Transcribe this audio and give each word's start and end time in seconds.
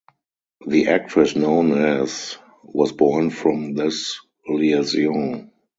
The 0.65 0.87
actress 0.87 1.35
known 1.35 1.73
as 1.73 2.39
was 2.63 2.91
born 2.91 3.29
from 3.29 3.75
this 3.75 4.19
liaison. 4.49 5.51